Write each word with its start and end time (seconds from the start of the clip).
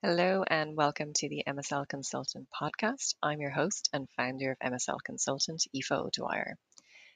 Hello 0.00 0.44
and 0.46 0.76
welcome 0.76 1.12
to 1.12 1.28
the 1.28 1.42
MSL 1.44 1.88
Consultant 1.88 2.46
podcast. 2.54 3.16
I'm 3.20 3.40
your 3.40 3.50
host 3.50 3.90
and 3.92 4.08
founder 4.10 4.52
of 4.52 4.58
MSL 4.60 4.98
Consultant, 5.04 5.66
Aoife 5.74 5.90
O'Dwyer. 5.90 6.56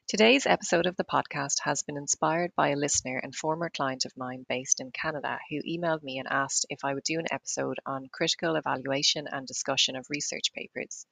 Today's 0.08 0.46
episode 0.46 0.86
of 0.86 0.96
the 0.96 1.04
podcast 1.04 1.60
has 1.62 1.84
been 1.84 1.96
inspired 1.96 2.50
by 2.56 2.70
a 2.70 2.76
listener 2.76 3.18
and 3.18 3.36
former 3.36 3.70
client 3.70 4.04
of 4.04 4.16
mine 4.16 4.44
based 4.48 4.80
in 4.80 4.90
Canada 4.90 5.38
who 5.48 5.62
emailed 5.62 6.02
me 6.02 6.18
and 6.18 6.26
asked 6.26 6.66
if 6.70 6.84
I 6.84 6.92
would 6.92 7.04
do 7.04 7.20
an 7.20 7.28
episode 7.30 7.78
on 7.86 8.08
critical 8.12 8.56
evaluation 8.56 9.28
and 9.30 9.46
discussion 9.46 9.94
of 9.94 10.10
research 10.10 10.52
papers. 10.52 11.06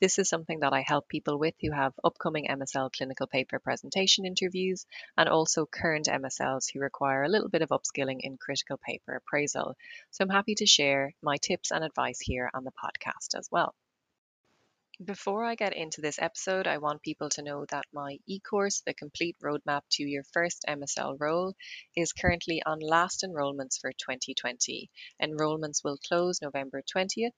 This 0.00 0.18
is 0.18 0.28
something 0.28 0.60
that 0.60 0.72
I 0.72 0.80
help 0.80 1.08
people 1.08 1.38
with 1.38 1.54
who 1.60 1.70
have 1.70 1.92
upcoming 2.02 2.48
MSL 2.48 2.90
clinical 2.92 3.26
paper 3.26 3.58
presentation 3.58 4.24
interviews 4.24 4.86
and 5.16 5.28
also 5.28 5.66
current 5.66 6.06
MSLs 6.06 6.72
who 6.72 6.80
require 6.80 7.22
a 7.22 7.28
little 7.28 7.48
bit 7.48 7.62
of 7.62 7.68
upskilling 7.68 8.20
in 8.20 8.36
critical 8.36 8.78
paper 8.78 9.14
appraisal. 9.14 9.76
So 10.10 10.24
I'm 10.24 10.30
happy 10.30 10.54
to 10.56 10.66
share 10.66 11.14
my 11.22 11.36
tips 11.36 11.70
and 11.70 11.84
advice 11.84 12.20
here 12.20 12.50
on 12.54 12.64
the 12.64 12.72
podcast 12.72 13.38
as 13.38 13.48
well. 13.50 13.74
Before 15.02 15.42
I 15.42 15.54
get 15.54 15.74
into 15.74 16.02
this 16.02 16.18
episode, 16.18 16.66
I 16.66 16.76
want 16.76 17.00
people 17.00 17.30
to 17.30 17.42
know 17.42 17.64
that 17.70 17.86
my 17.90 18.18
e-course, 18.26 18.82
The 18.84 18.92
Complete 18.92 19.34
Roadmap 19.42 19.80
to 19.92 20.02
Your 20.02 20.24
First 20.34 20.66
MSL 20.68 21.16
Role, 21.18 21.54
is 21.96 22.12
currently 22.12 22.62
on 22.66 22.80
last 22.80 23.24
enrolments 23.24 23.78
for 23.78 23.92
2020. 23.92 24.90
Enrolments 25.18 25.82
will 25.82 25.96
close 26.06 26.42
November 26.42 26.82
20th, 26.82 27.32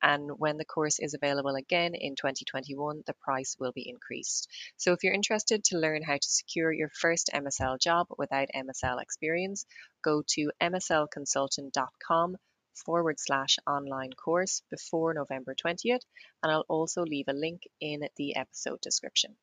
and 0.00 0.30
when 0.38 0.58
the 0.58 0.64
course 0.64 1.00
is 1.00 1.14
available 1.14 1.56
again 1.56 1.96
in 1.96 2.14
2021, 2.14 3.02
the 3.04 3.14
price 3.14 3.56
will 3.58 3.72
be 3.72 3.88
increased. 3.88 4.46
So 4.76 4.92
if 4.92 5.02
you're 5.02 5.12
interested 5.12 5.64
to 5.64 5.78
learn 5.78 6.04
how 6.04 6.18
to 6.18 6.30
secure 6.30 6.70
your 6.70 6.90
first 6.90 7.30
MSL 7.34 7.80
job 7.80 8.06
without 8.16 8.46
MSL 8.54 9.02
experience, 9.02 9.66
go 10.04 10.22
to 10.34 10.52
mslconsultant.com 10.62 12.36
forward 12.84 13.18
slash 13.18 13.58
online 13.66 14.12
course 14.12 14.62
before 14.70 15.14
November 15.14 15.54
20th, 15.54 16.04
and 16.42 16.52
I'll 16.52 16.64
also 16.68 17.02
leave 17.02 17.28
a 17.28 17.32
link 17.32 17.62
in 17.80 18.08
the 18.16 18.36
episode 18.36 18.80
description. 18.80 19.36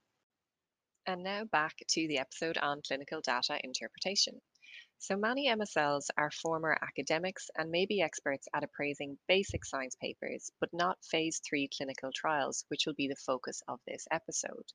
And 1.05 1.23
now 1.23 1.43
back 1.45 1.75
to 1.89 2.07
the 2.07 2.17
episode 2.17 2.57
on 2.57 2.81
clinical 2.81 3.21
data 3.21 3.59
interpretation. 3.63 4.41
So 4.97 5.17
many 5.17 5.49
MSLs 5.49 6.07
are 6.17 6.31
former 6.31 6.77
academics 6.81 7.49
and 7.55 7.69
may 7.69 7.85
be 7.85 8.01
experts 8.01 8.47
at 8.53 8.63
appraising 8.63 9.19
basic 9.27 9.65
science 9.65 9.95
papers, 9.95 10.51
but 10.59 10.73
not 10.73 11.03
phase 11.03 11.41
three 11.47 11.67
clinical 11.67 12.11
trials, 12.11 12.65
which 12.69 12.85
will 12.87 12.95
be 12.95 13.07
the 13.07 13.15
focus 13.15 13.61
of 13.67 13.79
this 13.85 14.07
episode. 14.09 14.65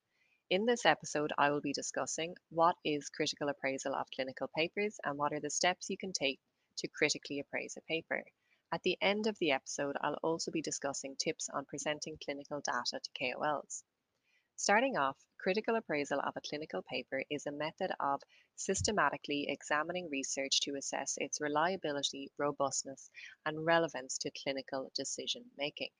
In 0.50 0.66
this 0.66 0.84
episode, 0.84 1.32
I 1.38 1.50
will 1.50 1.60
be 1.60 1.72
discussing 1.72 2.36
what 2.50 2.76
is 2.84 3.08
critical 3.08 3.48
appraisal 3.48 3.94
of 3.94 4.10
clinical 4.14 4.48
papers 4.48 5.00
and 5.04 5.16
what 5.16 5.32
are 5.32 5.40
the 5.40 5.50
steps 5.50 5.88
you 5.88 5.96
can 5.96 6.12
take 6.12 6.38
to 6.76 6.88
critically 6.88 7.40
appraise 7.40 7.76
a 7.76 7.80
paper. 7.82 8.24
At 8.72 8.84
the 8.84 8.96
end 9.00 9.26
of 9.26 9.36
the 9.40 9.50
episode, 9.50 9.96
I'll 10.00 10.20
also 10.22 10.52
be 10.52 10.62
discussing 10.62 11.16
tips 11.16 11.48
on 11.48 11.64
presenting 11.64 12.16
clinical 12.18 12.60
data 12.60 13.00
to 13.00 13.10
KOLs. 13.18 13.82
Starting 14.54 14.96
off, 14.96 15.16
critical 15.38 15.74
appraisal 15.74 16.20
of 16.20 16.36
a 16.36 16.40
clinical 16.40 16.80
paper 16.82 17.24
is 17.30 17.46
a 17.46 17.50
method 17.50 17.90
of 17.98 18.22
systematically 18.54 19.48
examining 19.48 20.08
research 20.08 20.60
to 20.60 20.76
assess 20.76 21.16
its 21.16 21.40
reliability, 21.40 22.30
robustness, 22.38 23.10
and 23.44 23.66
relevance 23.66 24.18
to 24.18 24.30
clinical 24.30 24.92
decision 24.94 25.50
making. 25.58 25.90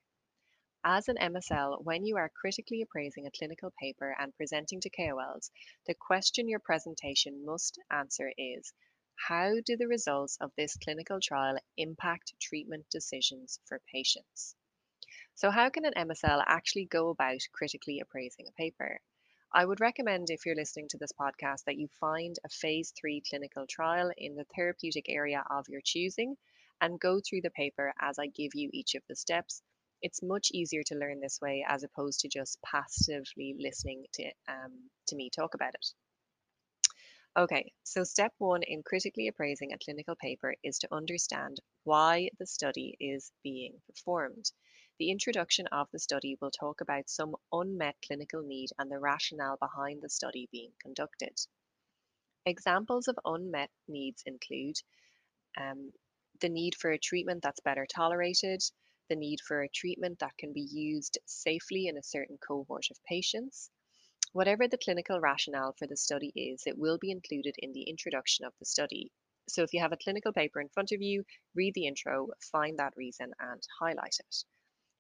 As 0.85 1.09
an 1.09 1.17
MSL, 1.17 1.83
when 1.83 2.05
you 2.05 2.19
are 2.19 2.29
critically 2.29 2.83
appraising 2.83 3.27
a 3.27 3.33
clinical 3.33 3.73
paper 3.81 4.15
and 4.21 4.37
presenting 4.37 4.81
to 4.83 4.91
KOLs, 4.91 5.51
the 5.87 5.95
question 5.95 6.49
your 6.49 6.61
presentation 6.61 7.45
must 7.45 7.81
answer 7.91 8.33
is 8.39 8.73
how 9.29 9.61
do 9.65 9.77
the 9.77 9.87
results 9.87 10.39
of 10.41 10.51
this 10.57 10.77
clinical 10.77 11.21
trial 11.21 11.59
impact 11.77 12.33
treatment 12.41 12.87
decisions 12.91 13.61
for 13.67 13.81
patients? 13.93 14.57
So, 15.35 15.51
how 15.51 15.69
can 15.69 15.85
an 15.85 15.95
MSL 15.95 16.43
actually 16.47 16.87
go 16.87 17.11
about 17.11 17.41
critically 17.53 18.01
appraising 18.01 18.47
a 18.49 18.53
paper? 18.53 19.01
I 19.53 19.65
would 19.65 19.81
recommend, 19.81 20.31
if 20.31 20.47
you're 20.47 20.55
listening 20.55 20.89
to 20.89 20.99
this 20.99 21.13
podcast, 21.13 21.65
that 21.65 21.77
you 21.77 21.89
find 22.01 22.39
a 22.45 22.49
phase 22.49 22.93
three 22.99 23.23
clinical 23.29 23.67
trial 23.67 24.11
in 24.17 24.37
the 24.37 24.47
therapeutic 24.57 25.07
area 25.09 25.45
of 25.51 25.69
your 25.69 25.83
choosing 25.85 26.37
and 26.81 26.99
go 26.99 27.21
through 27.21 27.43
the 27.43 27.51
paper 27.51 27.93
as 28.01 28.19
I 28.19 28.27
give 28.29 28.55
you 28.55 28.71
each 28.73 28.95
of 28.95 29.03
the 29.09 29.17
steps. 29.17 29.63
It's 30.03 30.23
much 30.23 30.51
easier 30.53 30.83
to 30.85 30.95
learn 30.95 31.21
this 31.21 31.41
way 31.43 31.65
as 31.69 31.83
opposed 31.83 32.21
to 32.21 32.29
just 32.29 32.59
passively 32.63 33.55
listening 33.59 34.07
to, 34.15 34.33
um, 34.49 34.91
to 35.09 35.17
me 35.17 35.29
talk 35.31 35.55
about 35.55 35.75
it. 35.75 35.87
Okay, 37.37 37.73
so 37.83 38.05
step 38.05 38.35
one 38.39 38.63
in 38.63 38.83
critically 38.83 39.27
appraising 39.27 39.73
a 39.73 39.79
clinical 39.79 40.15
paper 40.15 40.55
is 40.63 40.79
to 40.79 40.95
understand 40.95 41.61
why 41.85 42.31
the 42.39 42.47
study 42.47 42.97
is 43.01 43.33
being 43.43 43.81
performed. 43.87 44.53
The 44.99 45.11
introduction 45.11 45.67
of 45.69 45.89
the 45.93 45.99
study 45.99 46.37
will 46.41 46.51
talk 46.53 46.81
about 46.81 47.09
some 47.09 47.37
unmet 47.53 47.97
clinical 48.07 48.43
need 48.43 48.71
and 48.79 48.91
the 48.91 48.99
rationale 48.99 49.57
behind 49.57 50.03
the 50.03 50.09
study 50.09 50.49
being 50.53 50.73
conducted. 50.83 51.37
Examples 52.47 53.09
of 53.09 53.19
unmet 53.25 53.71
needs 53.89 54.23
include 54.27 54.77
um, 55.57 55.93
the 56.41 56.49
need 56.49 56.75
for 56.75 56.91
a 56.91 56.99
treatment 56.99 57.43
that's 57.43 57.61
better 57.61 57.87
tolerated, 57.87 58.63
the 59.09 59.17
need 59.17 59.41
for 59.41 59.63
a 59.63 59.69
treatment 59.69 60.19
that 60.19 60.37
can 60.37 60.53
be 60.53 60.63
used 60.63 61.19
safely 61.27 61.87
in 61.87 61.97
a 61.97 62.03
certain 62.03 62.39
cohort 62.39 62.87
of 62.91 63.03
patients, 63.05 63.71
Whatever 64.33 64.69
the 64.69 64.79
clinical 64.79 65.21
rationale 65.21 65.73
for 65.73 65.89
the 65.89 65.97
study 65.97 66.33
is, 66.37 66.63
it 66.65 66.79
will 66.79 66.99
be 66.99 67.11
included 67.11 67.57
in 67.59 67.73
the 67.73 67.83
introduction 67.83 68.45
of 68.45 68.53
the 68.59 68.65
study. 68.65 69.11
So 69.49 69.65
if 69.65 69.75
you 69.75 69.81
have 69.81 69.91
a 69.91 69.97
clinical 69.97 70.33
paper 70.33 70.61
in 70.61 70.69
front 70.69 70.93
of 70.93 71.03
you, 71.03 71.25
read 71.57 71.75
the 71.75 71.89
intro, 71.89 72.29
find 72.53 72.79
that 72.79 72.97
reason, 72.97 73.33
and 73.41 73.67
highlight 73.81 74.17
it. 74.21 74.45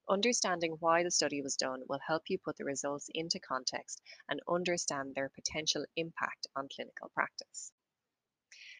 Understanding 0.09 0.77
why 0.81 1.05
the 1.05 1.13
study 1.13 1.43
was 1.43 1.55
done 1.57 1.85
will 1.89 2.01
help 2.05 2.25
you 2.29 2.39
put 2.39 2.57
the 2.57 2.65
results 2.65 3.09
into 3.15 3.39
context 3.39 4.03
and 4.29 4.41
understand 4.49 5.15
their 5.15 5.29
potential 5.29 5.87
impact 5.95 6.49
on 6.57 6.69
clinical 6.75 7.09
practice. 7.15 7.71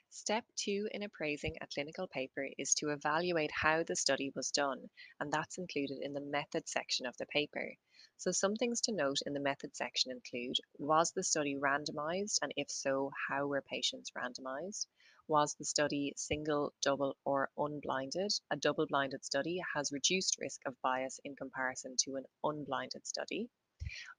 Step 0.09 0.45
two 0.57 0.89
in 0.91 1.05
appraising 1.05 1.57
a 1.61 1.69
clinical 1.69 2.09
paper 2.09 2.49
is 2.59 2.75
to 2.75 2.89
evaluate 2.89 3.53
how 3.53 3.85
the 3.85 3.95
study 3.95 4.33
was 4.35 4.51
done, 4.51 4.91
and 5.21 5.31
that's 5.31 5.59
included 5.59 5.99
in 6.03 6.13
the 6.13 6.21
method 6.21 6.69
section 6.69 7.07
of 7.07 7.17
the 7.19 7.27
paper. 7.27 7.77
So 8.21 8.33
some 8.33 8.55
things 8.55 8.83
to 8.83 8.93
note 8.93 9.23
in 9.25 9.33
the 9.33 9.41
method 9.41 9.75
section 9.75 10.11
include, 10.11 10.59
was 10.77 11.11
the 11.11 11.25
study 11.25 11.57
randomized 11.57 12.39
and 12.43 12.53
if 12.55 12.71
so, 12.71 13.11
how 13.31 13.47
were 13.47 13.63
patients 13.63 14.11
randomized? 14.11 14.89
Was 15.27 15.55
the 15.55 15.65
study 15.65 16.13
single, 16.19 16.75
double 16.83 17.17
or 17.25 17.49
unblinded? 17.57 18.31
A 18.51 18.59
double-blinded 18.59 19.25
study 19.25 19.63
has 19.75 19.91
reduced 19.91 20.37
risk 20.39 20.61
of 20.67 20.79
bias 20.83 21.19
in 21.25 21.35
comparison 21.35 21.97
to 22.01 22.17
an 22.17 22.27
unblinded 22.45 23.07
study. 23.07 23.49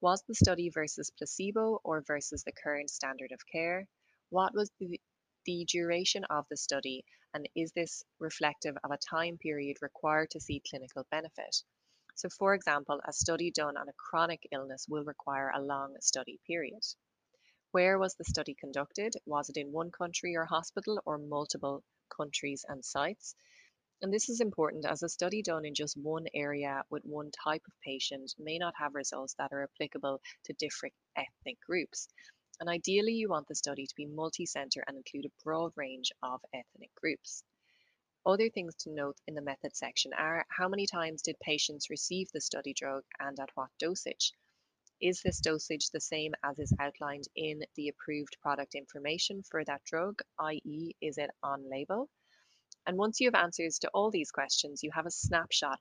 Was 0.02 0.24
the 0.28 0.34
study 0.34 0.72
versus 0.72 1.12
placebo 1.12 1.80
or 1.84 2.02
versus 2.02 2.44
the 2.44 2.54
current 2.54 2.90
standard 2.90 3.32
of 3.32 3.46
care? 3.46 3.88
What 4.32 4.56
was 4.56 4.72
the, 4.80 5.00
the 5.46 5.64
duration 5.66 6.24
of 6.24 6.48
the 6.50 6.58
study 6.58 7.06
and 7.36 7.48
is 7.56 7.72
this 7.74 8.04
reflective 8.18 8.76
of 8.84 8.90
a 8.90 8.98
time 8.98 9.38
period 9.38 9.78
required 9.80 10.32
to 10.32 10.40
see 10.40 10.64
clinical 10.68 11.06
benefit? 11.12 11.62
So, 12.16 12.30
for 12.30 12.54
example, 12.54 13.02
a 13.06 13.14
study 13.14 13.52
done 13.52 13.78
on 13.78 13.90
a 13.90 13.94
chronic 13.94 14.48
illness 14.52 14.88
will 14.88 15.04
require 15.04 15.50
a 15.50 15.62
long 15.62 15.96
study 16.02 16.40
period. 16.48 16.84
Where 17.72 17.98
was 17.98 18.16
the 18.16 18.26
study 18.26 18.54
conducted? 18.54 19.14
Was 19.26 19.50
it 19.50 19.58
in 19.58 19.72
one 19.72 19.92
country 19.92 20.36
or 20.36 20.46
hospital 20.46 21.02
or 21.06 21.18
multiple 21.18 21.84
countries 22.10 22.66
and 22.68 22.84
sites? 22.84 23.36
And 24.02 24.14
this 24.14 24.30
is 24.30 24.42
important 24.42 24.86
as 24.86 25.04
a 25.04 25.10
study 25.10 25.42
done 25.42 25.64
in 25.64 25.76
just 25.76 25.96
one 25.96 26.26
area 26.34 26.84
with 26.90 27.06
one 27.06 27.32
type 27.32 27.64
of 27.68 27.74
patient 27.82 28.34
may 28.40 28.58
not 28.58 28.74
have 28.78 28.96
results 28.96 29.36
that 29.36 29.54
are 29.54 29.64
applicable 29.64 30.22
to 30.46 30.54
different 30.54 30.96
ethnic 31.16 31.60
groups. 31.62 32.08
And 32.60 32.70
ideally, 32.70 33.14
you 33.14 33.30
want 33.30 33.48
the 33.48 33.56
study 33.56 33.86
to 33.88 33.96
be 33.96 34.06
multi 34.06 34.46
center 34.46 34.84
and 34.88 34.98
include 34.98 35.26
a 35.26 35.44
broad 35.44 35.72
range 35.76 36.12
of 36.22 36.42
ethnic 36.54 36.94
groups. 36.96 37.44
Other 38.24 38.50
things 38.50 38.76
to 38.76 38.92
note 38.92 39.20
in 39.26 39.34
the 39.34 39.42
method 39.42 39.76
section 39.76 40.14
are 40.14 40.46
how 40.50 40.70
many 40.70 40.86
times 40.86 41.24
did 41.24 41.40
patients 41.40 41.90
receive 41.90 42.30
the 42.32 42.40
study 42.40 42.72
drug 42.72 43.04
and 43.20 43.40
at 43.40 43.50
what 43.56 43.72
dosage? 43.80 44.34
Is 45.02 45.24
this 45.24 45.40
dosage 45.40 45.90
the 45.90 46.00
same 46.00 46.36
as 46.44 46.60
is 46.60 46.72
outlined 46.80 47.28
in 47.36 47.64
the 47.76 47.88
approved 47.88 48.38
product 48.40 48.76
information 48.76 49.42
for 49.42 49.66
that 49.66 49.84
drug, 49.86 50.22
i.e., 50.38 50.92
is 51.02 51.18
it 51.18 51.32
on 51.42 51.68
label? 51.68 52.10
And 52.86 52.96
once 52.96 53.20
you 53.20 53.28
have 53.28 53.44
answers 53.44 53.80
to 53.80 53.90
all 53.90 54.12
these 54.12 54.30
questions, 54.30 54.84
you 54.84 54.92
have 54.92 55.08
a 55.08 55.12
snapshot 55.12 55.80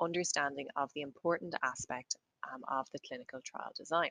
understanding 0.00 0.68
of 0.76 0.92
the 0.94 1.00
important 1.00 1.56
aspect 1.60 2.14
um, 2.52 2.62
of 2.68 2.86
the 2.92 3.00
clinical 3.00 3.40
trial 3.44 3.72
design. 3.76 4.10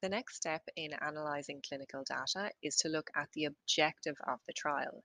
The 0.00 0.08
next 0.08 0.36
step 0.36 0.62
in 0.74 0.94
analysing 0.98 1.60
clinical 1.60 2.02
data 2.02 2.50
is 2.62 2.76
to 2.76 2.88
look 2.88 3.10
at 3.14 3.30
the 3.32 3.44
objective 3.44 4.16
of 4.26 4.40
the 4.46 4.54
trial. 4.54 5.04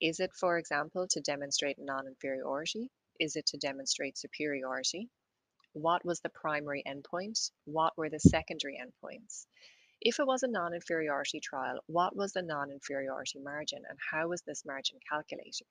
Is 0.00 0.20
it, 0.20 0.32
for 0.32 0.58
example, 0.58 1.08
to 1.08 1.20
demonstrate 1.20 1.76
non-inferiority? 1.76 2.88
Is 3.18 3.34
it 3.34 3.46
to 3.46 3.56
demonstrate 3.56 4.16
superiority? 4.16 5.10
What 5.72 6.04
was 6.04 6.20
the 6.20 6.28
primary 6.28 6.84
endpoint? 6.86 7.50
What 7.64 7.98
were 7.98 8.08
the 8.08 8.20
secondary 8.20 8.78
endpoints? 8.78 9.46
If 10.00 10.20
it 10.20 10.26
was 10.26 10.44
a 10.44 10.48
non-inferiority 10.48 11.40
trial, 11.40 11.82
what 11.86 12.14
was 12.14 12.32
the 12.32 12.42
non-inferiority 12.42 13.40
margin 13.40 13.82
and 13.88 13.98
how 14.12 14.28
was 14.28 14.40
this 14.42 14.64
margin 14.64 15.00
calculated? 15.10 15.66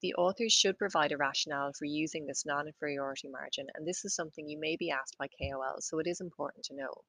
The 0.00 0.14
authors 0.14 0.54
should 0.54 0.78
provide 0.78 1.12
a 1.12 1.18
rationale 1.18 1.74
for 1.74 1.84
using 1.84 2.24
this 2.24 2.46
non-inferiority 2.46 3.28
margin, 3.28 3.66
and 3.74 3.86
this 3.86 4.06
is 4.06 4.14
something 4.14 4.48
you 4.48 4.58
may 4.58 4.76
be 4.76 4.90
asked 4.90 5.18
by 5.18 5.28
KOL, 5.28 5.82
so 5.82 5.98
it 5.98 6.06
is 6.06 6.22
important 6.22 6.64
to 6.64 6.74
know. 6.74 7.04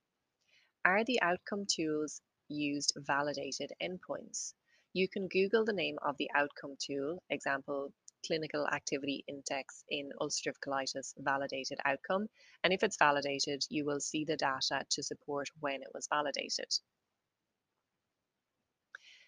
Are 0.83 1.05
the 1.05 1.21
outcome 1.21 1.65
tools 1.65 2.21
used 2.49 2.91
validated 2.97 3.71
endpoints? 3.81 4.53
You 4.95 5.09
can 5.09 5.27
Google 5.27 5.65
the 5.65 5.73
name 5.73 5.97
of 6.01 6.15
the 6.15 6.31
outcome 6.33 6.77
tool, 6.79 7.21
example, 7.29 7.91
clinical 8.25 8.65
activity 8.65 9.25
index 9.27 9.83
in 9.89 10.09
ulcerative 10.21 10.55
colitis 10.65 11.13
validated 11.17 11.79
outcome. 11.83 12.29
And 12.63 12.71
if 12.71 12.81
it's 12.81 12.95
validated, 12.95 13.65
you 13.69 13.83
will 13.83 13.99
see 13.99 14.23
the 14.23 14.37
data 14.37 14.85
to 14.89 15.03
support 15.03 15.49
when 15.59 15.81
it 15.81 15.89
was 15.93 16.07
validated. 16.07 16.69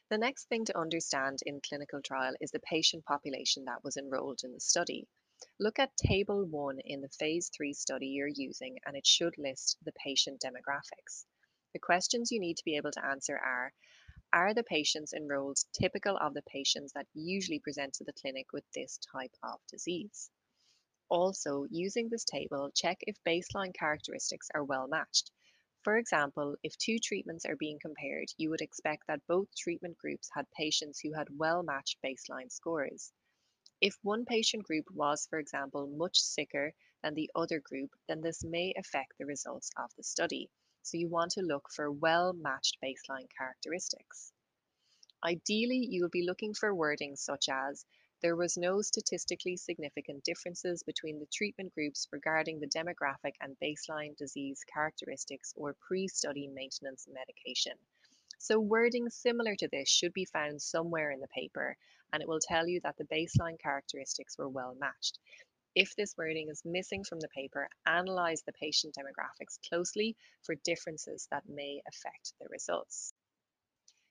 The 0.10 0.18
next 0.18 0.48
thing 0.48 0.64
to 0.64 0.80
understand 0.80 1.40
in 1.46 1.60
clinical 1.60 2.02
trial 2.02 2.34
is 2.40 2.52
the 2.52 2.62
patient 2.62 3.04
population 3.04 3.66
that 3.66 3.84
was 3.84 3.98
enrolled 3.98 4.40
in 4.46 4.54
the 4.54 4.62
study. 4.62 5.06
Look 5.60 5.80
at 5.80 5.98
table 5.98 6.46
1 6.46 6.80
in 6.86 7.02
the 7.02 7.10
phase 7.10 7.52
3 7.54 7.74
study 7.74 8.08
you're 8.08 8.30
using 8.34 8.78
and 8.86 8.96
it 8.96 9.06
should 9.06 9.38
list 9.38 9.80
the 9.84 9.92
patient 10.02 10.42
demographics. 10.42 11.25
The 11.74 11.80
questions 11.80 12.31
you 12.31 12.40
need 12.40 12.56
to 12.56 12.64
be 12.64 12.78
able 12.78 12.92
to 12.92 13.06
answer 13.06 13.38
are 13.38 13.74
Are 14.33 14.53
the 14.53 14.63
patients 14.63 15.13
enrolled 15.13 15.57
typical 15.74 16.18
of 16.18 16.33
the 16.33 16.41
patients 16.41 16.94
that 16.94 17.07
usually 17.13 17.59
present 17.59 17.94
to 17.95 18.03
the 18.03 18.13
clinic 18.13 18.51
with 18.53 18.69
this 18.71 18.97
type 19.12 19.35
of 19.41 19.59
disease? 19.68 20.29
Also, 21.09 21.65
using 21.69 22.09
this 22.09 22.25
table, 22.25 22.69
check 22.75 22.97
if 23.01 23.24
baseline 23.24 23.74
characteristics 23.74 24.50
are 24.53 24.63
well 24.63 24.88
matched. 24.88 25.31
For 25.83 25.95
example, 25.97 26.57
if 26.63 26.77
two 26.77 27.00
treatments 27.00 27.45
are 27.45 27.56
being 27.56 27.79
compared, 27.79 28.27
you 28.35 28.50
would 28.50 28.59
expect 28.59 29.07
that 29.07 29.25
both 29.25 29.56
treatment 29.56 29.97
groups 29.97 30.30
had 30.33 30.51
patients 30.51 31.00
who 31.00 31.13
had 31.13 31.38
well-matched 31.38 32.01
baseline 32.03 32.51
scores. 32.51 33.13
If 33.80 33.97
one 34.03 34.25
patient 34.25 34.63
group 34.63 34.91
was, 34.91 35.27
for 35.27 35.39
example, 35.39 35.88
much 35.88 36.19
sicker 36.19 36.73
than 37.03 37.13
the 37.13 37.31
other 37.35 37.62
group, 37.62 37.95
then 38.09 38.19
this 38.19 38.44
may 38.44 38.73
affect 38.77 39.18
the 39.18 39.25
results 39.25 39.71
of 39.77 39.95
the 39.95 40.03
study. 40.03 40.50
So 40.88 40.98
you 40.98 41.10
want 41.10 41.31
to 41.31 41.42
look 41.42 41.69
for 41.69 41.92
well-matched 41.92 42.78
baseline 42.81 43.28
characteristics. 43.38 44.31
Ideally, 45.22 45.86
you 45.86 46.01
will 46.01 46.10
be 46.10 46.25
looking 46.25 46.54
for 46.54 46.74
wording 46.74 47.18
such 47.18 47.50
as 47.50 47.84
there 48.22 48.38
was 48.38 48.56
no 48.56 48.81
statistically 48.81 49.57
significant 49.57 50.24
differences 50.24 50.84
between 50.84 51.19
the 51.19 51.25
treatment 51.25 51.74
groups 51.74 52.07
regarding 52.13 52.62
the 52.62 52.69
demographic 52.69 53.34
and 53.42 53.60
baseline 53.62 54.16
disease 54.16 54.63
characteristics 54.74 55.54
or 55.57 55.75
pre-study 55.86 56.48
maintenance 56.48 57.06
medication. 57.13 57.74
So 58.38 58.57
wording 58.57 59.10
similar 59.10 59.57
to 59.57 59.68
this 59.68 59.90
should 59.90 60.13
be 60.13 60.24
found 60.24 60.62
somewhere 60.62 61.12
in 61.12 61.19
the 61.19 61.28
paper 61.28 61.75
and 62.13 62.22
it 62.22 62.30
will 62.30 62.40
tell 62.40 62.66
you 62.66 62.80
that 62.86 62.95
the 62.95 63.04
baseline 63.04 63.60
characteristics 63.60 64.38
were 64.38 64.48
well 64.48 64.74
matched. 64.80 65.19
If 65.79 65.95
this 65.95 66.18
wording 66.18 66.50
is 66.50 66.65
missing 66.65 67.03
from 67.03 67.19
the 67.19 67.27
paper, 67.27 67.69
analyze 67.85 68.41
the 68.41 68.51
patient 68.53 68.95
demographics 68.95 69.59
closely 69.69 70.18
for 70.41 70.56
differences 70.56 71.27
that 71.29 71.47
may 71.47 71.83
affect 71.88 72.33
the 72.41 72.47
results. 72.50 73.13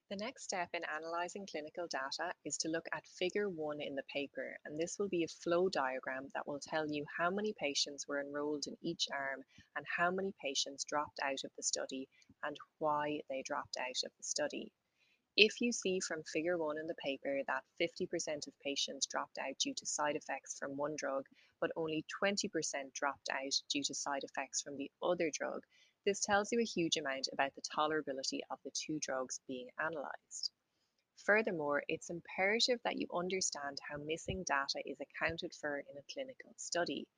The 0.08 0.14
next 0.14 0.44
step 0.44 0.68
in 0.74 0.82
analysing 0.84 1.44
clinical 1.50 1.88
data 1.88 2.32
is 2.44 2.56
to 2.58 2.68
look 2.68 2.86
at 2.92 3.04
figure 3.18 3.48
1 3.48 3.80
in 3.80 3.96
the 3.96 4.04
paper 4.04 4.56
and 4.64 4.78
this 4.78 4.96
will 4.96 5.08
be 5.08 5.24
a 5.24 5.38
flow 5.42 5.68
diagram 5.68 6.30
that 6.34 6.46
will 6.46 6.60
tell 6.60 6.88
you 6.88 7.04
how 7.18 7.30
many 7.30 7.52
patients 7.58 8.06
were 8.06 8.20
enrolled 8.20 8.69
in 8.69 8.76
each 8.80 9.08
arm 9.12 9.42
and 9.74 9.84
how 9.96 10.12
many 10.12 10.32
patients 10.40 10.84
dropped 10.84 11.19
out 11.20 11.42
of 11.42 11.50
the 11.56 11.64
study 11.64 12.06
and 12.44 12.56
why 12.78 13.19
they 13.28 13.42
dropped 13.42 13.76
out 13.76 14.04
of 14.04 14.12
the 14.16 14.22
study. 14.22 14.70
If 15.36 15.60
you 15.60 15.72
see 15.72 15.98
from 15.98 16.22
figure 16.22 16.56
1 16.56 16.78
in 16.78 16.86
the 16.86 16.94
paper 17.04 17.40
that 17.48 17.64
50% 17.80 18.46
of 18.46 18.58
patients 18.60 19.06
dropped 19.06 19.36
out 19.38 19.58
due 19.58 19.74
to 19.74 19.84
side 19.84 20.14
effects 20.14 20.56
from 20.60 20.76
one 20.76 20.94
drug 20.96 21.26
but 21.61 21.70
only 21.76 22.05
20% 22.23 22.93
dropped 22.93 23.29
out 23.31 23.62
due 23.69 23.82
to 23.82 23.94
side 23.94 24.25
effects 24.25 24.62
from 24.62 24.76
the 24.76 24.91
other 25.03 25.31
drug, 25.31 25.62
this 26.05 26.20
tells 26.20 26.53
you 26.53 26.61
a 26.61 26.64
huge 26.64 26.97
amount 26.97 27.29
about 27.32 27.55
the 27.55 27.62
tolerability 27.62 28.41
of 28.50 28.58
the 28.64 28.70
two 28.70 28.99
drugs 29.00 29.41
being 29.49 29.69
analysed. 29.79 30.53
Furthermore, 31.25 31.82
it's 31.88 32.11
imperative 32.11 32.81
that 32.85 32.97
you 32.97 33.08
understand 33.12 33.79
how 33.81 33.97
missing 33.97 34.44
data 34.44 34.81
is 34.85 35.00
accounted 35.00 35.53
for 35.55 35.79
in 35.79 35.99
a 35.99 36.12
clinical 36.12 36.53
study. 36.56 37.08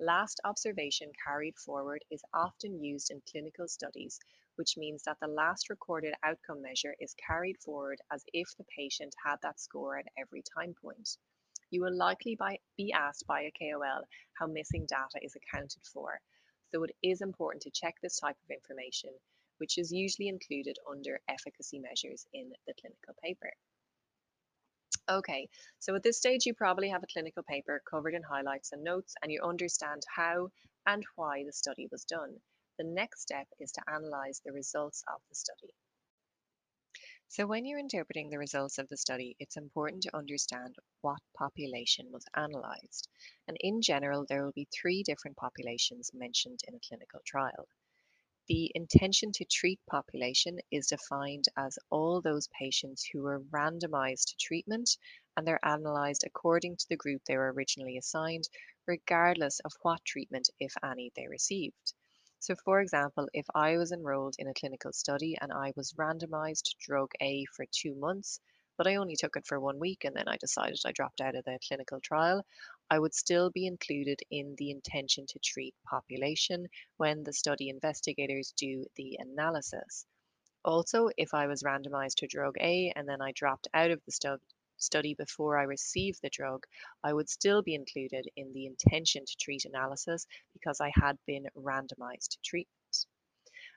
Last 0.00 0.40
observation 0.44 1.12
carried 1.24 1.56
forward 1.56 2.04
is 2.10 2.24
often 2.34 2.82
used 2.82 3.12
in 3.12 3.22
clinical 3.30 3.68
studies, 3.68 4.18
which 4.56 4.76
means 4.76 5.04
that 5.04 5.20
the 5.20 5.28
last 5.28 5.70
recorded 5.70 6.14
outcome 6.24 6.62
measure 6.62 6.96
is 6.98 7.14
carried 7.14 7.58
forward 7.58 8.00
as 8.10 8.24
if 8.32 8.56
the 8.56 8.64
patient 8.64 9.14
had 9.24 9.36
that 9.42 9.60
score 9.60 9.96
at 9.98 10.08
every 10.18 10.42
time 10.42 10.74
point. 10.74 11.16
You 11.70 11.82
will 11.82 11.94
likely 11.94 12.34
be 12.76 12.92
asked 12.92 13.26
by 13.26 13.42
a 13.42 13.52
KOL 13.52 14.04
how 14.38 14.46
missing 14.46 14.86
data 14.86 15.18
is 15.22 15.36
accounted 15.36 15.82
for, 15.92 16.20
so 16.70 16.82
it 16.84 16.96
is 17.02 17.20
important 17.20 17.62
to 17.62 17.70
check 17.70 17.96
this 18.00 18.18
type 18.18 18.36
of 18.42 18.50
information, 18.50 19.10
which 19.58 19.78
is 19.78 19.92
usually 19.92 20.28
included 20.28 20.78
under 20.90 21.20
efficacy 21.28 21.78
measures 21.78 22.26
in 22.32 22.50
the 22.66 22.74
clinical 22.80 23.14
paper. 23.22 23.52
Okay, 25.10 25.48
so 25.80 25.94
at 25.94 26.02
this 26.02 26.18
stage 26.18 26.46
you 26.46 26.54
probably 26.54 26.88
have 26.88 27.02
a 27.02 27.12
clinical 27.12 27.42
paper 27.42 27.82
covered 27.90 28.14
in 28.14 28.22
highlights 28.22 28.72
and 28.72 28.84
notes 28.84 29.14
and 29.22 29.32
you 29.32 29.42
understand 29.42 30.02
how 30.14 30.48
and 30.86 31.04
why 31.16 31.44
the 31.44 31.52
study 31.52 31.88
was 31.90 32.04
done. 32.04 32.40
The 32.78 32.84
next 32.84 33.22
step 33.22 33.46
is 33.60 33.72
to 33.72 33.82
analyse 33.86 34.40
the 34.44 34.52
results 34.52 35.04
of 35.12 35.20
the 35.28 35.34
study. 35.34 35.74
So 37.34 37.46
when 37.46 37.64
you're 37.64 37.78
interpreting 37.78 38.28
the 38.28 38.38
results 38.38 38.76
of 38.76 38.90
the 38.90 38.96
study, 38.98 39.36
it's 39.38 39.56
important 39.56 40.02
to 40.02 40.14
understand 40.14 40.76
what 41.00 41.22
population 41.34 42.12
was 42.12 42.26
analysed. 42.34 43.08
And 43.48 43.56
in 43.60 43.80
general, 43.80 44.26
there 44.28 44.44
will 44.44 44.52
be 44.52 44.68
three 44.70 45.02
different 45.02 45.38
populations 45.38 46.10
mentioned 46.12 46.60
in 46.68 46.74
a 46.74 46.80
clinical 46.86 47.20
trial. 47.24 47.66
The 48.48 48.70
intention 48.74 49.32
to 49.32 49.46
treat 49.46 49.80
population 49.88 50.58
is 50.70 50.88
defined 50.88 51.46
as 51.56 51.78
all 51.88 52.20
those 52.20 52.48
patients 52.48 53.02
who 53.02 53.22
were 53.22 53.40
randomized 53.40 54.26
to 54.26 54.36
treatment 54.36 54.98
and 55.34 55.46
they're 55.46 55.58
analysed 55.62 56.24
according 56.24 56.76
to 56.76 56.88
the 56.90 56.96
group 56.96 57.24
they 57.24 57.38
were 57.38 57.54
originally 57.54 57.96
assigned, 57.96 58.46
regardless 58.86 59.58
of 59.60 59.72
what 59.80 60.04
treatment, 60.04 60.50
if 60.60 60.74
any, 60.84 61.10
they 61.16 61.28
received. 61.28 61.94
So 62.42 62.56
for 62.56 62.80
example, 62.80 63.28
if 63.32 63.46
I 63.54 63.76
was 63.76 63.92
enrolled 63.92 64.34
in 64.36 64.48
a 64.48 64.54
clinical 64.54 64.92
study 64.92 65.38
and 65.40 65.52
I 65.52 65.72
was 65.76 65.92
randomized 65.92 66.64
to 66.64 66.76
drug 66.80 67.12
A 67.20 67.44
for 67.54 67.66
two 67.70 67.94
months, 67.94 68.40
but 68.76 68.88
I 68.88 68.96
only 68.96 69.14
took 69.14 69.36
it 69.36 69.46
for 69.46 69.60
one 69.60 69.78
week 69.78 70.02
and 70.02 70.16
then 70.16 70.26
I 70.26 70.38
decided 70.38 70.80
I 70.84 70.90
dropped 70.90 71.20
out 71.20 71.36
of 71.36 71.44
the 71.44 71.60
clinical 71.68 72.00
trial, 72.00 72.44
I 72.90 72.98
would 72.98 73.14
still 73.14 73.50
be 73.50 73.68
included 73.68 74.22
in 74.28 74.56
the 74.58 74.72
intention 74.72 75.24
to 75.28 75.38
treat 75.38 75.76
population 75.88 76.66
when 76.96 77.22
the 77.22 77.32
study 77.32 77.68
investigators 77.68 78.52
do 78.56 78.86
the 78.96 79.18
analysis. 79.20 80.04
Also, 80.64 81.10
if 81.16 81.34
I 81.34 81.46
was 81.46 81.62
randomized 81.62 82.16
to 82.16 82.26
drug 82.26 82.56
A 82.58 82.92
and 82.96 83.08
then 83.08 83.22
I 83.22 83.30
dropped 83.30 83.68
out 83.72 83.92
of 83.92 84.02
the 84.04 84.10
study 84.10 84.42
study 84.76 85.14
before 85.14 85.58
I 85.58 85.64
received 85.64 86.20
the 86.22 86.30
drug, 86.30 86.66
I 87.02 87.12
would 87.12 87.28
still 87.28 87.62
be 87.62 87.74
included 87.74 88.28
in 88.36 88.52
the 88.52 88.66
intention 88.66 89.24
to 89.24 89.36
treat 89.36 89.64
analysis 89.64 90.26
because 90.52 90.80
I 90.80 90.92
had 90.94 91.18
been 91.26 91.46
randomized 91.56 92.28
to 92.30 92.38
treatment. 92.44 93.06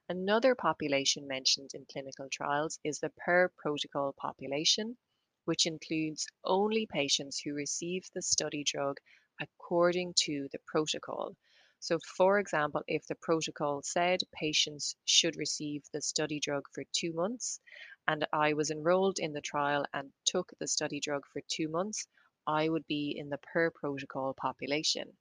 Another 0.08 0.54
population 0.54 1.28
mentioned 1.28 1.72
in 1.74 1.86
clinical 1.92 2.30
trials 2.32 2.80
is 2.84 3.00
the 3.00 3.10
per 3.10 3.50
protocol 3.58 4.14
population, 4.14 4.98
which 5.46 5.66
includes 5.66 6.28
only 6.44 6.86
patients 6.86 7.40
who 7.40 7.54
receive 7.56 8.08
the 8.14 8.22
study 8.22 8.64
drug 8.64 8.98
according 9.40 10.14
to 10.16 10.48
the 10.52 10.60
protocol. 10.68 11.36
So, 11.80 12.00
for 12.00 12.40
example, 12.40 12.84
if 12.88 13.06
the 13.08 13.16
protocol 13.16 13.82
said 13.82 14.22
patients 14.34 14.96
should 15.06 15.38
receive 15.38 15.84
the 15.94 16.02
study 16.02 16.40
drug 16.40 16.68
for 16.74 16.84
two 16.92 17.14
months 17.14 17.60
and 18.08 18.28
I 18.34 18.54
was 18.54 18.72
enrolled 18.72 19.20
in 19.20 19.34
the 19.34 19.42
trial 19.42 19.86
and 19.94 20.12
took 20.26 20.52
the 20.60 20.68
study 20.68 21.00
drug 21.00 21.26
for 21.28 21.42
two 21.48 21.70
months, 21.70 22.08
I 22.46 22.70
would 22.70 22.86
be 22.88 23.12
in 23.18 23.30
the 23.30 23.38
per 23.38 23.72
protocol 23.72 24.34
population. 24.34 25.18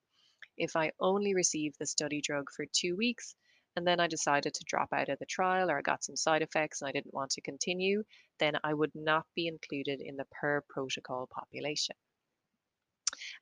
If 0.56 0.76
I 0.76 0.92
only 1.00 1.34
received 1.34 1.78
the 1.78 1.86
study 1.86 2.20
drug 2.20 2.50
for 2.50 2.66
two 2.66 2.96
weeks 2.96 3.36
and 3.76 3.86
then 3.86 4.00
I 4.00 4.06
decided 4.06 4.54
to 4.54 4.64
drop 4.64 4.92
out 4.92 5.08
of 5.08 5.18
the 5.18 5.26
trial 5.26 5.70
or 5.70 5.78
I 5.78 5.82
got 5.82 6.04
some 6.04 6.16
side 6.16 6.42
effects 6.42 6.82
and 6.82 6.88
I 6.88 6.92
didn't 6.92 7.14
want 7.14 7.32
to 7.32 7.40
continue, 7.40 8.04
then 8.38 8.58
I 8.64 8.74
would 8.74 8.94
not 8.94 9.26
be 9.34 9.46
included 9.48 10.00
in 10.00 10.16
the 10.16 10.26
per 10.26 10.62
protocol 10.62 11.26
population. 11.28 11.96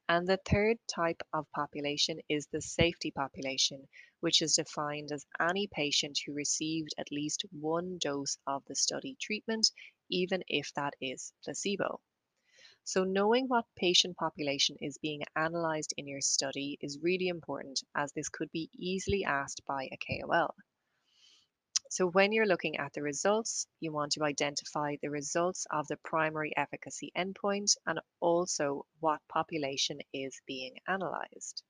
And 0.08 0.26
the 0.26 0.36
third 0.36 0.78
type 0.86 1.22
of 1.32 1.50
population 1.52 2.20
is 2.28 2.46
the 2.46 2.60
safety 2.60 3.10
population, 3.10 3.88
which 4.20 4.42
is 4.42 4.56
defined 4.56 5.12
as 5.12 5.26
any 5.40 5.66
patient 5.66 6.18
who 6.24 6.32
received 6.34 6.94
at 6.98 7.10
least 7.10 7.44
one 7.50 7.98
dose 7.98 8.36
of 8.46 8.64
the 8.66 8.74
study 8.74 9.16
treatment, 9.20 9.70
even 10.10 10.42
if 10.48 10.72
that 10.74 10.94
is 11.00 11.32
placebo. 11.42 12.00
So 12.84 13.04
knowing 13.04 13.48
what 13.48 13.66
patient 13.76 14.16
population 14.16 14.76
is 14.80 14.98
being 14.98 15.22
analysed 15.36 15.94
in 15.96 16.06
your 16.06 16.20
study 16.20 16.78
is 16.80 16.98
really 17.00 17.28
important 17.28 17.82
as 17.94 18.12
this 18.12 18.28
could 18.28 18.50
be 18.50 18.70
easily 18.74 19.24
asked 19.24 19.64
by 19.64 19.84
a 19.84 19.96
KOL. 19.96 20.54
So 21.94 22.08
when 22.08 22.32
you're 22.32 22.46
looking 22.46 22.78
at 22.78 22.94
the 22.94 23.02
results, 23.02 23.66
you 23.78 23.92
want 23.92 24.12
to 24.12 24.24
identify 24.24 24.96
the 25.02 25.10
results 25.10 25.66
of 25.70 25.86
the 25.88 25.98
primary 25.98 26.56
efficacy 26.56 27.12
endpoint 27.14 27.76
and 27.84 28.00
also 28.18 28.86
what 29.00 29.20
population 29.28 30.00
is 30.10 30.40
being 30.46 30.78
analysed. 30.86 31.62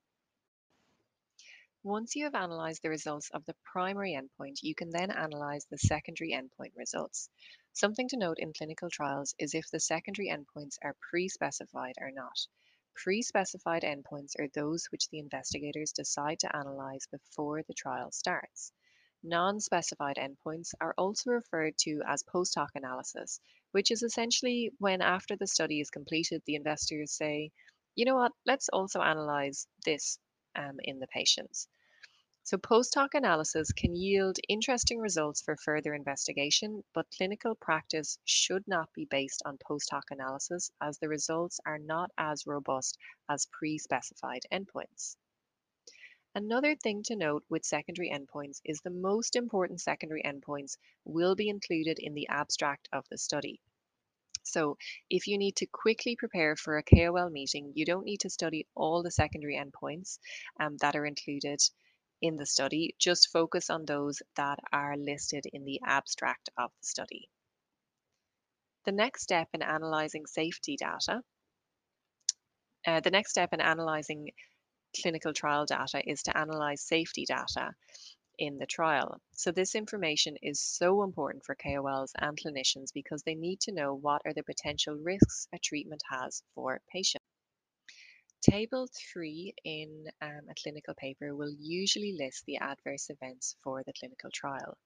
Once 1.83 2.15
you 2.15 2.23
have 2.23 2.35
analysed 2.35 2.83
the 2.83 2.89
results 2.89 3.31
of 3.31 3.43
the 3.43 3.55
primary 3.65 4.13
endpoint, 4.13 4.63
you 4.63 4.73
can 4.73 4.89
then 4.91 5.11
analyse 5.11 5.65
the 5.65 5.77
secondary 5.77 6.31
endpoint 6.31 6.71
results. 6.77 7.29
Something 7.73 8.07
to 8.07 8.17
note 8.17 8.39
in 8.39 8.53
clinical 8.53 8.89
trials 8.89 9.35
is 9.37 9.53
if 9.53 9.69
the 9.71 9.79
secondary 9.81 10.29
endpoints 10.29 10.77
are 10.81 10.95
pre-specified 11.01 11.95
or 11.99 12.11
not. 12.11 12.47
Pre-specified 12.95 13.83
endpoints 13.83 14.39
are 14.39 14.47
those 14.53 14.85
which 14.85 15.09
the 15.09 15.19
investigators 15.19 15.91
decide 15.91 16.39
to 16.39 16.57
analyse 16.57 17.07
before 17.07 17.61
the 17.63 17.73
trial 17.73 18.09
starts. 18.13 18.71
Non-specified 19.25 20.17
endpoints 20.17 20.73
are 20.81 20.93
also 20.97 21.31
referred 21.31 21.77
to 21.79 22.01
as 22.05 22.23
post-hoc 22.23 22.71
analysis, 22.75 23.39
which 23.71 23.89
is 23.89 24.03
essentially 24.03 24.71
when 24.79 25.01
after 25.01 25.37
the 25.37 25.47
study 25.47 25.79
is 25.79 25.89
completed, 25.89 26.41
the 26.45 26.55
investors 26.55 27.13
say, 27.13 27.51
you 27.95 28.03
know 28.03 28.15
what, 28.15 28.33
let's 28.45 28.67
also 28.67 29.01
analyze 29.01 29.65
this 29.85 30.19
um, 30.57 30.77
in 30.83 30.99
the 30.99 31.07
patients. 31.07 31.69
So 32.45 32.57
post-hoc 32.57 33.13
analysis 33.13 33.71
can 33.71 33.95
yield 33.95 34.37
interesting 34.49 34.99
results 34.99 35.41
for 35.41 35.55
further 35.55 35.93
investigation, 35.93 36.83
but 36.93 37.09
clinical 37.15 37.55
practice 37.55 38.19
should 38.25 38.67
not 38.67 38.91
be 38.93 39.05
based 39.05 39.41
on 39.45 39.57
post-hoc 39.57 40.03
analysis 40.11 40.69
as 40.81 40.97
the 40.97 41.07
results 41.07 41.61
are 41.65 41.79
not 41.79 42.11
as 42.17 42.45
robust 42.45 42.97
as 43.29 43.45
pre-specified 43.45 44.41
endpoints. 44.51 45.15
Another 46.35 46.75
thing 46.75 47.03
to 47.03 47.15
note 47.15 47.43
with 47.47 47.63
secondary 47.63 48.09
endpoints 48.09 48.59
is 48.65 48.81
the 48.81 48.89
most 48.89 49.35
important 49.35 49.81
secondary 49.81 50.23
endpoints 50.23 50.77
will 51.05 51.35
be 51.35 51.47
included 51.47 51.99
in 51.99 52.15
the 52.15 52.27
abstract 52.27 52.89
of 52.91 53.07
the 53.09 53.19
study. 53.19 53.61
So 54.41 54.77
if 55.11 55.27
you 55.27 55.37
need 55.37 55.55
to 55.57 55.67
quickly 55.67 56.15
prepare 56.15 56.55
for 56.55 56.77
a 56.77 56.83
KOL 56.83 57.29
meeting, 57.29 57.71
you 57.75 57.85
don't 57.85 58.05
need 58.05 58.21
to 58.21 58.31
study 58.31 58.67
all 58.73 59.03
the 59.03 59.11
secondary 59.11 59.57
endpoints 59.57 60.17
um, 60.59 60.77
that 60.77 60.95
are 60.95 61.05
included 61.05 61.61
in 62.19 62.35
the 62.35 62.47
study. 62.47 62.95
Just 62.97 63.31
focus 63.31 63.69
on 63.69 63.85
those 63.85 64.21
that 64.35 64.59
are 64.71 64.97
listed 64.97 65.45
in 65.53 65.65
the 65.65 65.81
abstract 65.85 66.49
of 66.57 66.71
the 66.79 66.85
study. 66.85 67.29
The 68.85 68.91
next 68.91 69.21
step 69.21 69.49
in 69.53 69.61
analyzing 69.61 70.25
safety 70.25 70.77
data, 70.77 71.23
uh, 72.85 72.99
the 72.99 73.11
next 73.11 73.29
step 73.29 73.53
in 73.53 73.61
analyzing 73.61 74.31
clinical 75.01 75.33
trial 75.33 75.65
data 75.65 76.01
is 76.05 76.23
to 76.23 76.37
analyze 76.37 76.81
safety 76.81 77.25
data 77.25 77.71
in 78.39 78.57
the 78.57 78.65
trial. 78.65 79.21
So 79.31 79.51
this 79.51 79.75
information 79.75 80.37
is 80.41 80.61
so 80.61 81.03
important 81.03 81.43
for 81.45 81.55
KOLs 81.55 82.11
and 82.17 82.37
clinicians 82.37 82.93
because 82.93 83.23
they 83.23 83.35
need 83.35 83.59
to 83.61 83.73
know 83.73 83.93
what 83.93 84.21
are 84.25 84.33
the 84.33 84.43
potential 84.43 84.95
risks 84.95 85.47
a 85.53 85.59
treatment 85.59 86.01
has 86.09 86.41
for 86.55 86.81
patients. 86.91 87.23
Table 88.41 88.89
3 89.13 89.53
in 89.63 90.05
um, 90.21 90.41
a 90.49 90.53
clinical 90.61 90.93
paper 90.95 91.33
will 91.33 91.53
usually 91.57 92.17
list 92.19 92.43
the 92.45 92.57
adverse 92.57 93.09
events 93.09 93.55
for 93.63 93.83
the 93.85 93.93
clinical 93.97 94.29
trial. 94.33 94.77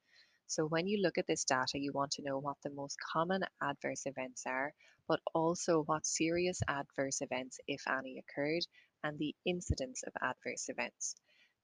So 0.46 0.66
when 0.66 0.88
you 0.88 1.02
look 1.02 1.18
at 1.18 1.26
this 1.28 1.44
data, 1.44 1.80
you 1.80 1.92
want 1.92 2.12
to 2.12 2.22
know 2.22 2.38
what 2.38 2.58
the 2.64 2.70
most 2.70 2.98
common 3.00 3.42
adverse 3.62 4.04
events 4.06 4.44
are, 4.46 4.74
but 5.08 5.20
also 5.34 5.84
what 5.84 6.06
serious 6.06 6.60
adverse 6.68 7.22
events, 7.22 7.60
if 7.68 7.82
any, 7.88 8.20
occurred 8.20 8.66
and 9.04 9.18
the 9.18 9.36
incidence 9.46 10.04
of 10.04 10.14
adverse 10.22 10.70
events. 10.70 11.16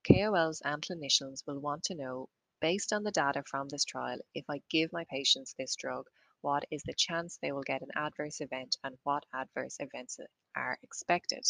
KOLs 0.04 0.62
and 0.66 0.82
clinicians 0.82 1.46
will 1.48 1.60
want 1.60 1.84
to 1.84 1.96
know, 1.96 2.30
based 2.60 2.92
on 2.92 3.04
the 3.04 3.12
data 3.12 3.44
from 3.44 3.70
this 3.70 3.86
trial, 3.86 4.20
if 4.34 4.46
I 4.50 4.62
give 4.70 4.92
my 4.92 5.06
patients 5.06 5.54
this 5.54 5.76
drug, 5.76 6.08
what 6.42 6.66
is 6.70 6.84
the 6.84 6.94
chance 6.94 7.38
they 7.38 7.54
will 7.54 7.64
get 7.64 7.82
an 7.82 7.92
adverse 7.96 8.42
event 8.42 8.78
and 8.84 8.98
what 9.04 9.26
adverse 9.34 9.78
events 9.80 10.20
are 10.56 10.78
expected. 10.84 11.46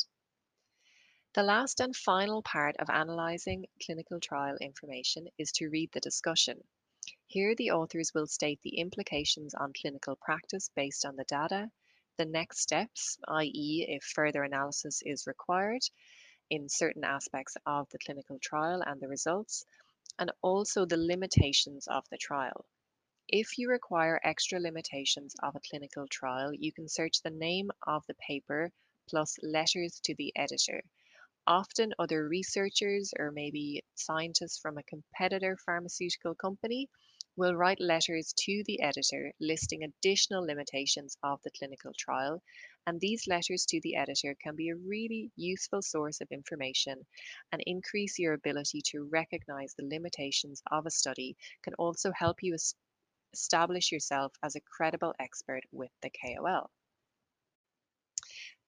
The 1.34 1.42
last 1.42 1.80
and 1.80 1.96
final 1.96 2.44
part 2.44 2.75
of 2.78 2.90
analysing 2.90 3.66
clinical 3.84 4.20
trial 4.20 4.56
information 4.62 5.28
is 5.40 5.52
to 5.54 5.70
read 5.70 5.92
the 5.92 6.00
discussion. 6.00 6.63
Here 7.25 7.56
the 7.56 7.72
authors 7.72 8.13
will 8.13 8.28
state 8.28 8.62
the 8.62 8.78
implications 8.78 9.56
on 9.56 9.74
clinical 9.74 10.16
practice 10.16 10.70
based 10.75 11.06
on 11.06 11.16
the 11.16 11.24
data, 11.24 11.72
the 12.17 12.25
next 12.25 12.60
steps, 12.60 13.17
i.e., 13.27 13.86
if 13.89 14.03
further 14.03 14.43
analysis 14.43 15.01
is 15.05 15.27
required 15.27 15.82
in 16.50 16.70
certain 16.70 17.03
aspects 17.03 17.58
of 17.65 17.89
the 17.89 17.98
clinical 18.00 18.38
trial 18.39 18.84
and 18.86 19.01
the 19.01 19.08
results, 19.08 19.65
and 20.20 20.32
also 20.41 20.86
the 20.86 20.98
limitations 20.98 21.88
of 21.88 22.03
the 22.10 22.17
trial. 22.17 22.65
If 23.27 23.58
you 23.58 23.70
require 23.70 24.20
extra 24.24 24.60
limitations 24.60 25.36
of 25.41 25.55
a 25.55 25.62
clinical 25.62 26.08
trial, 26.08 26.53
you 26.53 26.72
can 26.72 26.88
search 26.88 27.22
the 27.22 27.32
name 27.32 27.72
of 27.88 28.05
the 28.05 28.15
paper 28.15 28.72
plus 29.10 29.38
letters 29.41 30.00
to 30.01 30.13
the 30.15 30.32
editor. 30.36 30.84
Often, 31.48 31.93
other 31.98 32.27
researchers 32.27 33.13
or 33.17 33.32
maybe 33.32 33.84
scientists 33.96 34.60
from 34.60 34.77
a 34.77 34.84
competitor 34.84 35.58
pharmaceutical 35.65 36.36
company 36.36 36.89
will 37.36 37.56
write 37.56 37.80
letters 37.80 38.34
to 38.34 38.63
the 38.66 38.82
editor 38.82 39.32
listing 39.40 39.84
additional 39.84 40.46
limitations 40.46 41.18
of 41.24 41.42
the 41.44 41.52
clinical 41.52 41.92
trial, 41.98 42.42
and 42.86 43.00
these 43.00 43.28
letters 43.28 43.66
to 43.66 43.80
the 43.82 43.96
editor 43.96 44.36
can 44.42 44.56
be 44.56 44.70
a 44.70 44.75
really 44.75 45.32
useful 45.36 45.82
source 45.82 46.22
of 46.22 46.28
information 46.32 47.06
and 47.52 47.63
increase 47.66 48.20
your 48.20 48.34
ability 48.34 48.82
to 48.84 49.10
recognize 49.12 49.74
the 49.74 49.86
limitations 49.86 50.62
of 50.72 50.86
a 50.86 50.92
study 50.92 51.36
can 51.63 51.74
also 51.75 52.12
help 52.12 52.38
you 52.42 52.56
establish 53.34 53.92
yourself 53.92 54.32
as 54.44 54.56
a 54.56 54.62
credible 54.62 55.13
expert 55.20 55.63
with 55.72 55.92
the 56.02 56.12
KOL. 56.12 56.70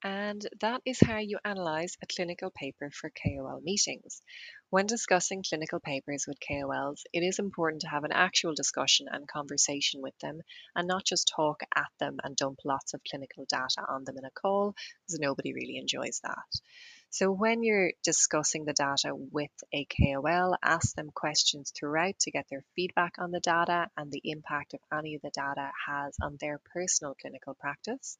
And 0.03 0.45
that 0.61 0.81
is 0.85 0.99
how 0.99 1.17
you 1.17 1.39
analyze 1.43 1.97
a 2.01 2.05
clinical 2.05 2.51
paper 2.51 2.91
for 2.91 3.09
KOL 3.09 3.61
meetings. 3.63 4.21
When 4.69 4.85
discussing 4.85 5.41
clinical 5.41 5.79
papers 5.79 6.25
with 6.27 6.37
KOLs, 6.47 7.03
it 7.11 7.21
is 7.21 7.39
important 7.39 7.81
to 7.81 7.87
have 7.87 8.03
an 8.03 8.11
actual 8.11 8.53
discussion 8.53 9.07
and 9.09 9.27
conversation 9.27 10.01
with 10.01 10.17
them 10.19 10.41
and 10.75 10.87
not 10.87 11.05
just 11.05 11.31
talk 11.35 11.61
at 11.75 11.89
them 11.99 12.17
and 12.23 12.35
dump 12.35 12.59
lots 12.65 12.93
of 12.93 13.01
clinical 13.09 13.45
data 13.49 13.83
on 13.89 14.03
them 14.03 14.17
in 14.17 14.25
a 14.25 14.31
call, 14.31 14.75
because 15.07 15.19
nobody 15.19 15.53
really 15.53 15.77
enjoys 15.77 16.19
that. 16.23 16.61
So 17.09 17.31
when 17.31 17.63
you're 17.63 17.93
discussing 18.03 18.65
the 18.65 18.73
data 18.73 19.15
with 19.15 19.51
a 19.73 19.85
KOL, 19.85 20.57
ask 20.61 20.95
them 20.95 21.09
questions 21.15 21.71
throughout 21.71 22.19
to 22.19 22.31
get 22.31 22.45
their 22.49 22.65
feedback 22.75 23.13
on 23.17 23.31
the 23.31 23.39
data 23.39 23.89
and 23.95 24.11
the 24.11 24.21
impact 24.25 24.73
of 24.73 24.81
any 24.93 25.15
of 25.15 25.21
the 25.21 25.31
data 25.33 25.71
has 25.87 26.17
on 26.21 26.37
their 26.39 26.59
personal 26.73 27.15
clinical 27.19 27.53
practice. 27.53 28.17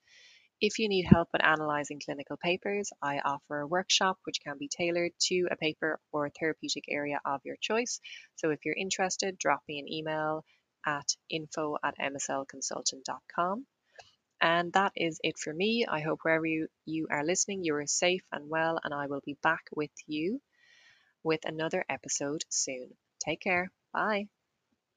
If 0.62 0.80
you 0.80 0.88
need 0.88 1.06
help 1.06 1.30
with 1.34 1.44
analysing 1.44 2.00
clinical 2.04 2.38
papers, 2.38 2.90
I 3.02 3.20
offer 3.20 3.60
a 3.60 3.68
workshop 3.68 4.18
which 4.24 4.40
can 4.42 4.58
be 4.58 4.70
tailored 4.70 5.12
to 5.28 5.48
a 5.52 5.58
paper 5.58 6.00
or 6.12 6.30
therapeutic 6.30 6.86
area 6.90 7.20
of 7.26 7.42
your 7.44 7.58
choice. 7.60 8.00
So 8.36 8.52
if 8.52 8.60
you're 8.64 8.76
interested, 8.76 9.38
drop 9.38 9.62
me 9.68 9.80
an 9.80 9.92
email 9.92 10.46
at 10.86 11.08
info 11.30 11.78
at 11.84 11.96
mslconsultant.com. 12.00 13.66
And 14.42 14.74
that 14.74 14.94
is 14.96 15.20
it 15.24 15.38
for 15.38 15.54
me. 15.54 15.86
I 15.88 16.02
hope 16.02 16.20
wherever 16.22 16.46
you, 16.46 16.68
you 16.86 17.08
are 17.10 17.26
listening, 17.26 17.64
you 17.64 17.76
are 17.76 17.88
safe 17.88 18.24
and 18.32 18.50
well, 18.50 18.80
and 18.84 18.94
I 18.94 19.08
will 19.08 19.22
be 19.26 19.38
back 19.42 19.64
with 19.76 19.92
you 20.08 20.42
with 21.24 21.42
another 21.46 21.84
episode 21.90 22.44
soon. 22.50 22.92
Take 23.20 23.42
care. 23.42 23.72
Bye. 23.92 24.28